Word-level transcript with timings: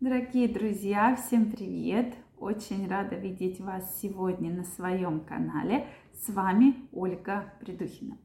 Дорогие 0.00 0.48
друзья, 0.48 1.14
всем 1.14 1.50
привет! 1.50 2.14
Очень 2.38 2.88
рада 2.88 3.16
видеть 3.16 3.60
вас 3.60 4.00
сегодня 4.00 4.50
на 4.50 4.64
своем 4.64 5.20
канале. 5.20 5.88
С 6.14 6.30
вами 6.30 6.88
Ольга 6.90 7.52
Придухина. 7.60 8.16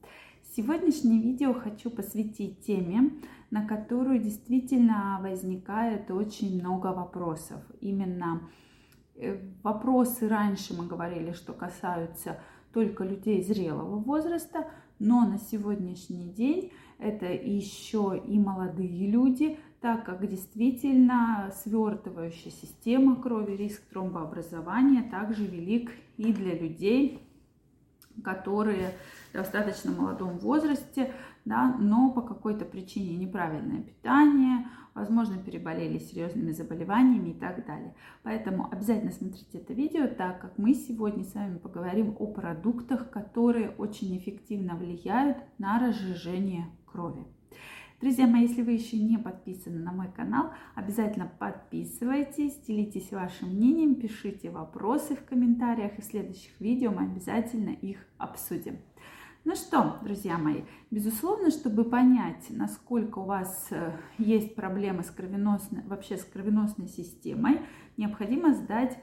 Сегодняшнее 0.55 1.21
видео 1.21 1.53
хочу 1.53 1.89
посвятить 1.89 2.65
теме, 2.65 3.11
на 3.51 3.67
которую 3.67 4.19
действительно 4.19 5.19
возникает 5.21 6.09
очень 6.11 6.61
много 6.61 6.93
вопросов. 6.93 7.59
Именно 7.81 8.49
э, 9.15 9.37
вопросы 9.61 10.29
раньше 10.29 10.73
мы 10.73 10.87
говорили, 10.87 11.33
что 11.33 11.51
касаются 11.51 12.39
только 12.71 13.03
людей 13.03 13.43
зрелого 13.43 13.97
возраста, 13.97 14.69
но 14.97 15.27
на 15.27 15.39
сегодняшний 15.39 16.29
день 16.29 16.71
это 16.99 17.25
еще 17.25 18.21
и 18.25 18.39
молодые 18.39 19.11
люди, 19.11 19.59
так 19.81 20.05
как 20.05 20.27
действительно 20.27 21.51
свертывающая 21.63 22.51
система 22.51 23.15
крови, 23.15 23.55
риск 23.55 23.81
тромбообразования 23.89 25.09
также 25.09 25.45
велик 25.45 25.91
и 26.17 26.33
для 26.33 26.57
людей, 26.57 27.21
которые 28.23 28.91
в 29.31 29.33
достаточно 29.33 29.91
молодом 29.91 30.39
возрасте, 30.39 31.13
да, 31.43 31.75
но 31.79 32.09
по 32.11 32.21
какой-то 32.21 32.65
причине 32.65 33.15
неправильное 33.17 33.81
питание, 33.81 34.67
возможно, 34.93 35.37
переболели 35.37 35.99
серьезными 35.99 36.51
заболеваниями 36.51 37.29
и 37.29 37.39
так 37.39 37.65
далее. 37.65 37.93
Поэтому 38.23 38.67
обязательно 38.71 39.11
смотрите 39.11 39.59
это 39.59 39.73
видео, 39.73 40.07
так 40.07 40.39
как 40.39 40.57
мы 40.57 40.73
сегодня 40.73 41.23
с 41.23 41.35
вами 41.35 41.57
поговорим 41.57 42.15
о 42.17 42.27
продуктах, 42.27 43.09
которые 43.11 43.69
очень 43.71 44.17
эффективно 44.17 44.75
влияют 44.75 45.37
на 45.59 45.79
разжижение 45.79 46.65
крови. 46.85 47.25
Друзья 48.01 48.27
мои, 48.27 48.41
если 48.41 48.61
вы 48.61 48.73
еще 48.73 48.97
не 48.97 49.17
подписаны 49.17 49.79
на 49.79 49.93
мой 49.93 50.11
канал, 50.11 50.51
обязательно 50.75 51.31
подписывайтесь, 51.39 52.59
делитесь 52.67 53.11
вашим 53.11 53.49
мнением, 53.49 53.95
пишите 53.95 54.49
вопросы 54.49 55.15
в 55.15 55.23
комментариях, 55.23 55.97
и 55.97 56.01
в 56.01 56.05
следующих 56.05 56.59
видео 56.59 56.91
мы 56.91 57.03
обязательно 57.03 57.69
их 57.69 58.05
обсудим. 58.17 58.79
Ну 59.45 59.55
что, 59.55 59.97
друзья 60.03 60.37
мои, 60.37 60.63
безусловно, 60.91 61.51
чтобы 61.51 61.85
понять, 61.85 62.47
насколько 62.49 63.19
у 63.19 63.25
вас 63.25 63.67
э, 63.71 63.91
есть 64.17 64.55
проблемы 64.55 65.03
с 65.03 65.11
кровеносной, 65.11 65.83
вообще 65.85 66.17
с 66.17 66.25
кровеносной 66.25 66.89
системой, 66.89 67.61
необходимо 67.95 68.53
сдать 68.55 68.99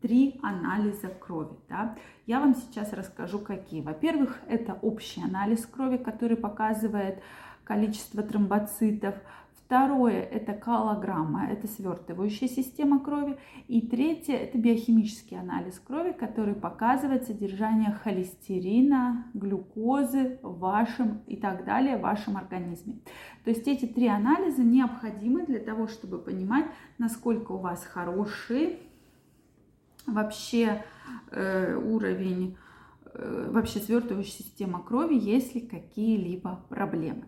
три 0.00 0.38
анализа 0.42 1.08
крови. 1.08 1.56
Да? 1.68 1.96
Я 2.26 2.38
вам 2.38 2.54
сейчас 2.54 2.92
расскажу, 2.92 3.40
какие. 3.40 3.80
Во-первых, 3.80 4.38
это 4.46 4.74
общий 4.74 5.22
анализ 5.22 5.66
крови, 5.66 5.96
который 5.96 6.36
показывает 6.36 7.20
количество 7.68 8.22
тромбоцитов. 8.22 9.14
Второе– 9.52 10.22
это 10.32 10.54
калограмма, 10.54 11.46
это 11.50 11.68
свертывающая 11.68 12.48
система 12.48 13.00
крови. 13.00 13.36
И 13.68 13.82
третье– 13.82 14.34
это 14.36 14.56
биохимический 14.56 15.38
анализ 15.38 15.78
крови, 15.78 16.12
который 16.12 16.54
показывает 16.54 17.24
содержание 17.24 17.92
холестерина, 18.02 19.26
глюкозы 19.34 20.38
в 20.42 20.58
вашем 20.58 21.20
и 21.26 21.36
так 21.36 21.66
далее 21.66 21.98
в 21.98 22.00
вашем 22.00 22.38
организме. 22.38 22.94
То 23.44 23.50
есть 23.50 23.68
эти 23.68 23.84
три 23.84 24.08
анализа 24.08 24.62
необходимы 24.62 25.44
для 25.44 25.58
того, 25.58 25.86
чтобы 25.86 26.18
понимать, 26.18 26.64
насколько 26.96 27.52
у 27.52 27.58
вас 27.58 27.84
хороший 27.84 28.78
вообще 30.06 30.82
э, 31.30 31.76
уровень, 31.76 32.56
вообще 33.18 33.80
свертывающая 33.80 34.44
система 34.44 34.82
крови, 34.82 35.14
если 35.14 35.60
какие-либо 35.60 36.64
проблемы. 36.68 37.24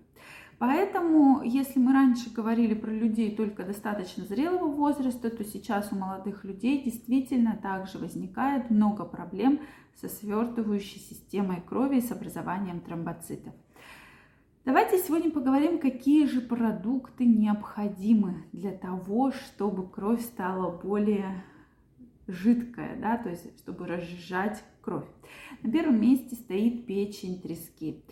Поэтому, 0.59 1.43
если 1.43 1.81
мы 1.81 1.95
раньше 1.95 2.31
говорили 2.31 2.75
про 2.75 2.91
людей 2.91 3.35
только 3.35 3.65
достаточно 3.65 4.27
зрелого 4.27 4.67
возраста, 4.67 5.31
то 5.31 5.43
сейчас 5.43 5.91
у 5.91 5.97
молодых 5.97 6.45
людей 6.45 6.83
действительно 6.83 7.59
также 7.63 7.97
возникает 7.97 8.69
много 8.69 9.07
проблем 9.07 9.61
со 9.99 10.09
свертывающей 10.09 11.01
системой 11.01 11.63
крови 11.67 11.97
и 11.97 12.03
с 12.03 12.13
образованием 12.13 12.81
тромбоцитов. 12.81 13.55
Давайте 14.67 14.99
сегодня 14.99 15.31
поговорим, 15.31 15.79
какие 15.79 16.27
же 16.27 16.43
продукты 16.43 17.25
необходимы 17.25 18.45
для 18.53 18.73
того, 18.73 19.33
чтобы 19.33 19.89
кровь 19.89 20.21
стала 20.21 20.71
более 20.71 21.43
жидкая, 22.27 23.01
да, 23.01 23.17
то 23.17 23.31
есть 23.31 23.59
чтобы 23.59 23.87
разжижать 23.87 24.63
кровь. 24.81 25.07
На 25.63 25.71
первом 25.71 26.01
месте 26.01 26.35
стоит 26.35 26.87
печень 26.87 27.41
трески 27.41 28.03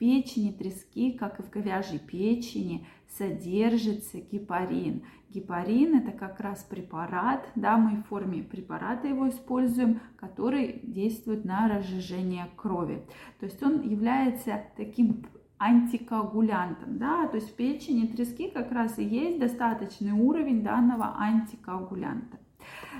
печени 0.00 0.50
трески, 0.50 1.12
как 1.12 1.38
и 1.38 1.42
в 1.42 1.50
говяжьей 1.50 2.00
печени, 2.00 2.86
содержится 3.18 4.18
гепарин. 4.18 5.04
Гепарин 5.28 5.94
это 5.94 6.10
как 6.10 6.40
раз 6.40 6.64
препарат, 6.64 7.46
да, 7.54 7.76
мы 7.76 8.02
в 8.02 8.06
форме 8.06 8.42
препарата 8.42 9.06
его 9.06 9.28
используем, 9.28 10.00
который 10.16 10.80
действует 10.82 11.44
на 11.44 11.68
разжижение 11.68 12.48
крови. 12.56 13.04
То 13.38 13.46
есть 13.46 13.62
он 13.62 13.82
является 13.82 14.64
таким 14.76 15.26
антикоагулянтом, 15.58 16.96
да, 16.96 17.28
то 17.28 17.36
есть 17.36 17.50
в 17.50 17.54
печени 17.54 18.06
трески 18.06 18.50
как 18.50 18.72
раз 18.72 18.98
и 18.98 19.04
есть 19.04 19.38
достаточный 19.38 20.12
уровень 20.12 20.62
данного 20.62 21.14
антикоагулянта. 21.18 22.39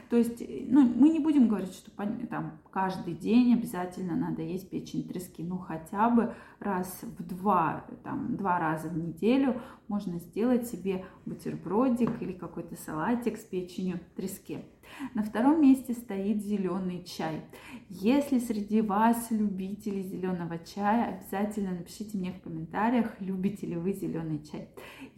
То 0.09 0.17
есть, 0.17 0.43
ну, 0.69 0.83
мы 0.83 1.09
не 1.09 1.21
будем 1.21 1.49
говорить, 1.49 1.73
что 1.73 1.91
там 2.29 2.59
каждый 2.73 3.15
день 3.15 3.55
обязательно 3.55 4.17
надо 4.17 4.43
есть 4.43 4.71
печень 4.71 5.09
трески, 5.09 5.43
ну, 5.43 5.59
хотя 5.59 6.11
бы 6.11 6.35
раз 6.59 7.01
в 7.03 7.23
два, 7.23 7.85
там, 8.03 8.37
два 8.37 8.59
раза 8.59 8.89
в 8.89 8.99
неделю 8.99 9.61
можно 9.89 10.19
сделать 10.19 10.67
себе 10.67 11.05
бутербродик 11.27 12.23
или 12.23 12.33
какой-то 12.33 12.77
салатик 12.77 13.37
с 13.37 13.45
печенью 13.45 14.01
трески. 14.17 14.65
На 15.15 15.23
втором 15.23 15.61
месте 15.61 15.95
стоит 15.95 16.43
зеленый 16.43 17.05
чай. 17.05 17.43
Если 17.89 18.39
среди 18.39 18.81
вас 18.81 19.31
любители 19.31 20.03
зеленого 20.03 20.59
чая, 20.59 21.17
обязательно 21.17 21.73
напишите 21.73 22.19
мне 22.19 22.33
в 22.33 22.41
комментариях, 22.41 23.15
любите 23.21 23.67
ли 23.67 23.77
вы 23.77 23.93
зеленый 23.93 24.43
чай. 24.51 24.69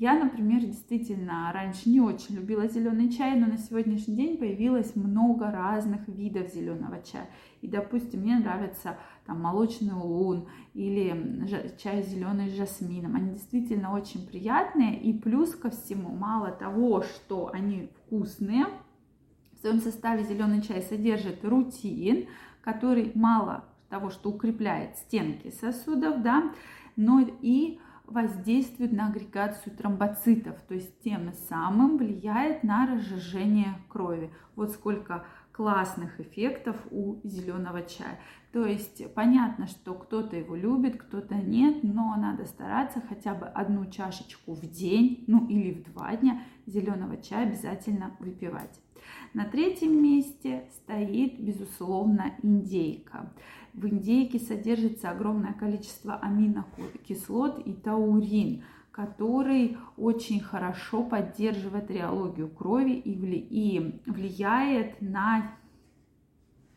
Я, 0.03 0.19
например, 0.19 0.63
действительно 0.63 1.53
раньше 1.55 1.89
не 1.89 2.01
очень 2.01 2.35
любила 2.35 2.67
зеленый 2.67 3.09
чай, 3.09 3.39
но 3.39 3.47
на 3.47 3.57
сегодняшний 3.57 4.17
день 4.17 4.37
появилось 4.37 4.97
много 4.97 5.49
разных 5.53 6.09
видов 6.09 6.53
зеленого 6.53 7.01
чая. 7.05 7.31
И, 7.61 7.69
допустим, 7.69 8.23
мне 8.23 8.37
нравится 8.37 8.99
там 9.27 9.41
молочный 9.41 9.95
улун 9.95 10.49
или 10.75 11.47
чай 11.81 12.03
зеленый 12.03 12.49
с 12.49 12.57
жасмином. 12.57 13.15
Они 13.15 13.31
действительно 13.31 13.95
очень 13.95 14.27
приятные. 14.27 15.01
И 15.01 15.17
плюс 15.17 15.55
ко 15.55 15.71
всему, 15.71 16.09
мало 16.09 16.51
того, 16.51 17.03
что 17.03 17.51
они 17.53 17.89
вкусные, 17.99 18.67
в 19.53 19.61
своем 19.61 19.81
составе 19.81 20.25
зеленый 20.25 20.63
чай 20.63 20.83
содержит 20.83 21.45
рутин, 21.45 22.27
который 22.61 23.13
мало 23.15 23.67
того, 23.89 24.11
что 24.11 24.31
укрепляет 24.31 24.97
стенки 24.97 25.53
сосудов, 25.53 26.23
да, 26.23 26.53
но 26.97 27.25
и 27.41 27.79
воздействует 28.07 28.93
на 28.93 29.09
агрегацию 29.09 29.77
тромбоцитов, 29.77 30.61
то 30.69 30.75
есть 30.75 31.01
тем 31.01 31.33
самым 31.49 31.99
влияет 31.99 32.63
на 32.63 32.87
разжижение 32.87 33.75
крови. 33.89 34.31
Вот 34.55 34.73
сколько 34.73 35.25
классных 35.53 36.19
эффектов 36.21 36.77
у 36.91 37.17
зеленого 37.25 37.83
чая. 37.83 38.19
То 38.53 38.67
есть 38.67 39.03
понятно, 39.15 39.67
что 39.67 39.95
кто-то 39.95 40.37
его 40.37 40.55
любит, 40.57 41.01
кто-то 41.01 41.35
нет, 41.37 41.83
но 41.83 42.15
надо 42.17 42.45
стараться 42.45 43.03
хотя 43.09 43.35
бы 43.35 43.47
одну 43.47 43.87
чашечку 43.87 44.55
в 44.55 44.61
день, 44.61 45.25
ну 45.27 45.47
или 45.49 45.73
в 45.73 45.93
два 45.93 46.17
дня 46.17 46.43
зеленого 46.67 47.17
чая 47.17 47.47
обязательно 47.49 48.17
выпивать. 48.19 48.81
На 49.35 49.45
третьем 49.47 50.03
месте 50.03 50.69
стоит, 50.93 51.41
безусловно, 51.41 52.35
индейка. 52.43 53.33
В 53.73 53.87
индейке 53.87 54.39
содержится 54.39 55.11
огромное 55.11 55.55
количество 55.55 56.17
аминокислот 56.17 57.67
и 57.67 57.73
таурин, 57.73 58.65
который 58.91 59.79
очень 59.97 60.41
хорошо 60.41 61.03
поддерживает 61.03 61.91
реологию 61.91 62.49
крови 62.51 62.93
и 62.93 64.01
влияет 64.05 65.01
на 65.01 65.53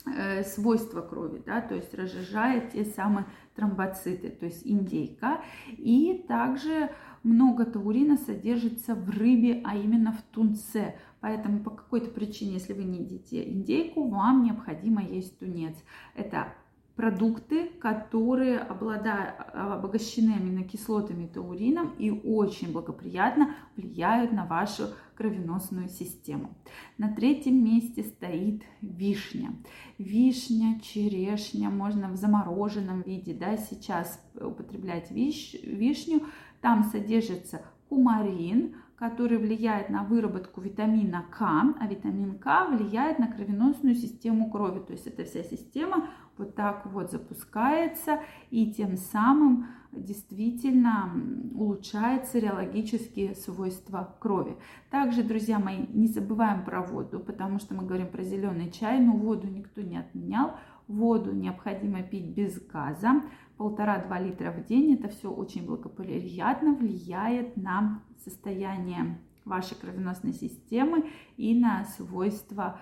э, 0.06 0.44
свойства 0.44 1.02
крови, 1.02 1.44
да, 1.46 1.60
то 1.60 1.76
есть 1.76 1.94
разжижает 1.94 2.72
те 2.72 2.86
самые 2.86 3.26
тромбоциты, 3.56 4.30
то 4.30 4.46
есть 4.46 4.66
индейка. 4.66 5.42
И 5.68 6.24
также 6.26 6.90
много 7.24 7.66
таурина 7.66 8.16
содержится 8.16 8.96
в 8.96 9.10
рыбе, 9.10 9.62
а 9.66 9.76
именно 9.76 10.14
в 10.14 10.22
тунце. 10.32 10.96
Поэтому 11.26 11.64
по 11.64 11.72
какой-то 11.72 12.12
причине, 12.12 12.54
если 12.54 12.74
вы 12.74 12.84
не 12.84 13.00
едите 13.00 13.52
индейку, 13.52 14.08
вам 14.08 14.44
необходимо 14.44 15.02
есть 15.02 15.40
тунец. 15.40 15.76
Это 16.14 16.54
продукты, 16.96 17.70
которые 17.82 18.60
обладают, 18.60 19.34
обогащены 19.52 20.34
аминокислотами 20.34 21.26
таурином 21.26 21.96
и 21.98 22.12
очень 22.12 22.72
благоприятно 22.72 23.56
влияют 23.76 24.34
на 24.34 24.46
вашу 24.46 24.90
кровеносную 25.16 25.90
систему. 25.90 26.54
На 27.00 27.12
третьем 27.12 27.66
месте 27.66 28.04
стоит 28.04 28.62
вишня. 28.82 29.50
Вишня, 29.98 30.80
черешня, 30.80 31.72
можно 31.72 32.10
в 32.10 32.18
замороженном 32.18 33.02
виде 33.02 33.34
да, 33.34 33.58
сейчас 33.58 34.24
употреблять 34.36 35.10
виш, 35.10 35.56
вишню. 35.64 36.22
Там 36.62 36.84
содержится 36.84 37.64
кумарин, 37.90 38.76
который 38.96 39.38
влияет 39.38 39.90
на 39.90 40.04
выработку 40.04 40.62
витамина 40.62 41.26
К, 41.30 41.42
а 41.80 41.88
витамин 41.88 42.38
К 42.40 42.68
влияет 42.70 43.20
на 43.20 43.28
кровеносную 43.28 43.96
систему 43.96 44.50
крови. 44.50 44.80
То 44.80 44.94
есть 44.94 45.08
эта 45.08 45.26
вся 45.26 45.44
система 45.44 46.08
вот 46.38 46.56
так 46.56 46.86
вот 46.86 47.12
запускается 47.12 48.20
и 48.52 48.72
тем 48.72 48.98
самым 48.98 49.68
действительно 49.92 51.14
улучшаются 51.54 52.40
реологические 52.40 53.36
свойства 53.36 54.16
крови. 54.20 54.58
Также, 54.90 55.24
друзья 55.24 55.60
мои, 55.60 55.86
не 55.94 56.08
забываем 56.08 56.66
про 56.66 56.82
воду, 56.82 57.20
потому 57.20 57.60
что 57.60 57.74
мы 57.76 57.86
говорим 57.86 58.08
про 58.08 58.24
зеленый 58.24 58.72
чай, 58.72 59.00
но 59.00 59.14
воду 59.14 59.48
никто 59.48 59.82
не 59.82 59.98
отменял. 59.98 60.58
Воду 60.88 61.32
необходимо 61.34 62.04
пить 62.04 62.36
без 62.36 62.60
газа, 62.60 63.24
полтора-два 63.58 64.20
литра 64.20 64.52
в 64.52 64.66
день. 64.66 64.94
Это 64.94 65.10
все 65.10 65.32
очень 65.32 65.66
благоприятно 65.66 66.74
влияет 66.74 67.58
на 67.58 68.02
состояние 68.24 69.18
вашей 69.46 69.76
кровеносной 69.78 70.34
системы 70.34 71.10
и 71.38 71.58
на 71.60 71.86
свойства 71.86 72.80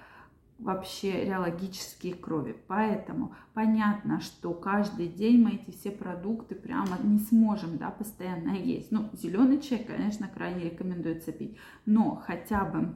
вообще 0.59 1.25
реологические 1.25 2.13
крови. 2.13 2.55
Поэтому 2.67 3.35
понятно, 3.53 4.21
что 4.21 4.53
каждый 4.53 5.07
день 5.07 5.41
мы 5.41 5.51
эти 5.51 5.71
все 5.71 5.91
продукты 5.91 6.55
прямо 6.55 6.97
не 7.03 7.19
сможем 7.19 7.77
да, 7.77 7.89
постоянно 7.89 8.51
есть. 8.51 8.91
Ну, 8.91 9.09
зеленый 9.13 9.61
чай, 9.61 9.83
конечно, 9.83 10.27
крайне 10.27 10.65
рекомендуется 10.65 11.31
пить, 11.31 11.57
но 11.85 12.15
хотя 12.15 12.65
бы 12.65 12.95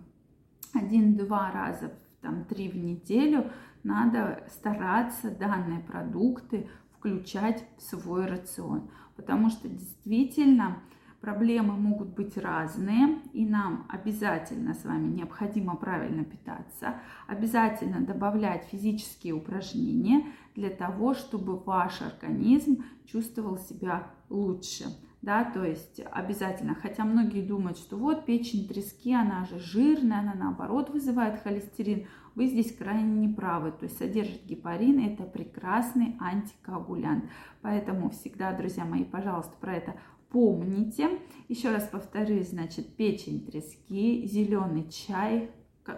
один-два 0.73 1.51
раза, 1.51 1.93
там, 2.21 2.45
три 2.45 2.69
в 2.69 2.75
неделю 2.77 3.51
надо 3.83 4.43
стараться 4.49 5.31
данные 5.31 5.79
продукты 5.79 6.67
включать 6.97 7.63
в 7.77 7.81
свой 7.81 8.25
рацион, 8.25 8.89
потому 9.15 9.49
что 9.49 9.69
действительно 9.69 10.81
Проблемы 11.21 11.73
могут 11.73 12.09
быть 12.09 12.37
разные, 12.37 13.19
и 13.33 13.43
нам 13.43 13.87
обязательно 13.89 14.75
с 14.75 14.85
вами 14.85 15.07
необходимо 15.07 15.75
правильно 15.75 16.23
питаться, 16.23 16.93
обязательно 17.25 18.01
добавлять 18.01 18.65
физические 18.65 19.33
упражнения 19.33 20.23
для 20.55 20.69
того, 20.69 21.15
чтобы 21.15 21.57
ваш 21.57 22.03
организм 22.03 22.83
чувствовал 23.05 23.57
себя 23.57 24.11
лучше. 24.29 24.85
Да, 25.21 25.43
то 25.43 25.63
есть 25.65 25.99
обязательно, 26.11 26.75
хотя 26.75 27.03
многие 27.03 27.41
думают, 27.41 27.77
что 27.77 27.97
вот 27.97 28.25
печень 28.25 28.67
трески, 28.67 29.13
она 29.13 29.45
же 29.45 29.59
жирная, 29.59 30.19
она 30.19 30.35
наоборот 30.35 30.89
вызывает 30.89 31.41
холестерин, 31.41 32.07
вы 32.35 32.45
здесь 32.45 32.75
крайне 32.75 33.27
неправы, 33.27 33.71
то 33.71 33.85
есть 33.85 33.97
содержит 33.97 34.45
гепарин, 34.45 35.03
это 35.03 35.23
прекрасный 35.23 36.15
антикоагулянт. 36.19 37.25
Поэтому 37.63 38.11
всегда, 38.11 38.53
друзья 38.53 38.85
мои, 38.85 39.03
пожалуйста, 39.03 39.55
про 39.59 39.75
это 39.75 39.95
помните. 40.29 41.09
Еще 41.47 41.71
раз 41.71 41.89
повторюсь, 41.91 42.49
значит, 42.49 42.95
печень 42.95 43.43
трески, 43.43 44.27
зеленый 44.27 44.87
чай, 44.89 45.49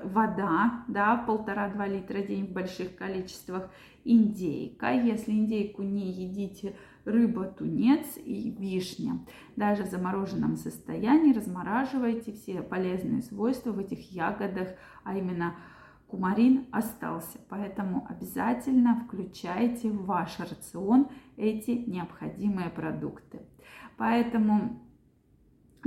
вода, 0.04 0.86
да, 0.88 1.18
полтора-два 1.18 1.88
литра 1.88 2.22
в 2.22 2.28
день 2.28 2.48
в 2.48 2.54
больших 2.54 2.96
количествах, 2.96 3.70
индейка, 4.04 4.92
если 4.92 5.32
индейку 5.32 5.82
не 5.84 6.12
едите, 6.12 6.76
рыба, 7.10 7.46
тунец 7.46 8.18
и 8.18 8.52
вишня. 8.52 9.20
Даже 9.56 9.84
в 9.84 9.88
замороженном 9.88 10.56
состоянии 10.56 11.34
размораживайте 11.34 12.32
все 12.32 12.62
полезные 12.62 13.22
свойства 13.22 13.72
в 13.72 13.80
этих 13.80 14.12
ягодах, 14.12 14.70
а 15.04 15.18
именно 15.18 15.56
кумарин 16.08 16.66
остался. 16.72 17.40
Поэтому 17.50 18.08
обязательно 18.10 19.04
включайте 19.06 19.92
в 19.92 20.06
ваш 20.06 20.40
рацион 20.40 21.08
эти 21.38 21.72
необходимые 21.72 22.70
продукты. 22.70 23.42
Поэтому, 23.98 24.82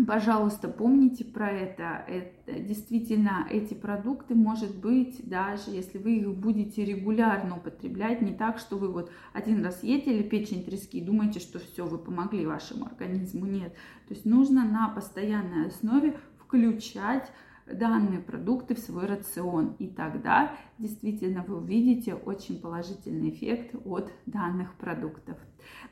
пожалуйста, 0.06 0.68
помните 0.68 1.24
про 1.24 1.50
это. 1.50 2.04
это. 2.08 2.60
Действительно, 2.60 3.46
эти 3.50 3.74
продукты, 3.74 4.34
может 4.34 4.76
быть, 4.76 5.28
даже 5.28 5.70
если 5.70 5.98
вы 5.98 6.16
их 6.16 6.34
будете 6.34 6.84
регулярно 6.84 7.56
употреблять, 7.56 8.22
не 8.22 8.32
так, 8.32 8.58
что 8.58 8.76
вы 8.76 8.88
вот 8.88 9.10
один 9.32 9.64
раз 9.64 9.82
едели 9.82 10.22
печень 10.22 10.64
трески 10.64 10.98
и 10.98 11.04
думаете, 11.04 11.40
что 11.40 11.58
все, 11.58 11.86
вы 11.86 11.98
помогли 11.98 12.46
вашему 12.46 12.86
организму. 12.86 13.46
Нет. 13.46 13.74
То 14.08 14.14
есть 14.14 14.24
нужно 14.24 14.64
на 14.64 14.88
постоянной 14.88 15.68
основе 15.68 16.16
включать 16.38 17.30
данные 17.66 18.20
продукты 18.20 18.74
в 18.74 18.78
свой 18.78 19.06
рацион. 19.06 19.76
И 19.78 19.88
тогда 19.88 20.52
действительно 20.78 21.44
вы 21.46 21.58
увидите 21.58 22.14
очень 22.14 22.60
положительный 22.60 23.30
эффект 23.30 23.74
от 23.84 24.12
данных 24.26 24.74
продуктов. 24.74 25.36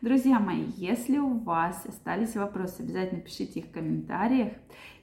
Друзья 0.01 0.41
мои, 0.41 0.65
если 0.77 1.19
у 1.19 1.39
вас 1.39 1.87
остались 1.87 2.37
вопросы, 2.37 2.81
обязательно 2.81 3.21
пишите 3.21 3.61
их 3.61 3.67
в 3.67 3.73
комментариях. 3.73 4.53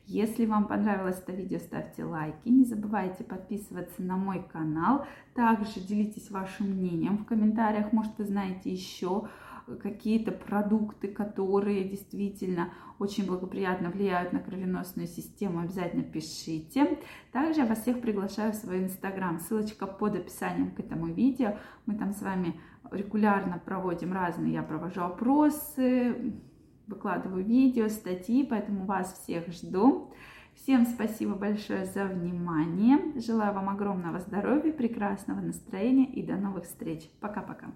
Если 0.05 0.45
вам 0.45 0.67
понравилось 0.67 1.19
это 1.19 1.33
видео, 1.33 1.59
ставьте 1.59 2.05
лайки. 2.05 2.47
Не 2.47 2.63
забывайте 2.63 3.25
подписываться 3.25 4.01
на 4.01 4.15
мой 4.15 4.41
канал. 4.41 5.05
Также 5.35 5.81
делитесь 5.81 6.31
вашим 6.31 6.67
мнением 6.67 7.17
в 7.17 7.25
комментариях. 7.25 7.91
Может, 7.91 8.17
вы 8.17 8.23
знаете 8.23 8.71
еще 8.71 9.27
какие-то 9.75 10.31
продукты, 10.31 11.07
которые 11.07 11.83
действительно 11.83 12.73
очень 12.99 13.27
благоприятно 13.27 13.89
влияют 13.89 14.33
на 14.33 14.39
кровеносную 14.39 15.07
систему, 15.07 15.59
обязательно 15.59 16.03
пишите. 16.03 16.99
Также 17.31 17.61
я 17.61 17.65
вас 17.65 17.81
всех 17.81 18.01
приглашаю 18.01 18.53
в 18.53 18.55
свой 18.55 18.83
инстаграм, 18.83 19.39
ссылочка 19.39 19.85
под 19.85 20.15
описанием 20.15 20.71
к 20.71 20.79
этому 20.79 21.07
видео. 21.07 21.57
Мы 21.85 21.95
там 21.95 22.13
с 22.13 22.21
вами 22.21 22.59
регулярно 22.91 23.61
проводим 23.63 24.13
разные, 24.13 24.53
я 24.53 24.63
провожу 24.63 25.01
опросы, 25.01 26.33
выкладываю 26.87 27.43
видео, 27.43 27.89
статьи, 27.89 28.45
поэтому 28.49 28.85
вас 28.85 29.13
всех 29.21 29.47
жду. 29.49 30.13
Всем 30.55 30.85
спасибо 30.85 31.35
большое 31.35 31.85
за 31.85 32.05
внимание. 32.05 32.97
Желаю 33.19 33.53
вам 33.53 33.69
огромного 33.69 34.19
здоровья, 34.19 34.73
прекрасного 34.73 35.39
настроения 35.39 36.05
и 36.05 36.23
до 36.23 36.35
новых 36.35 36.63
встреч. 36.63 37.11
Пока-пока. 37.19 37.67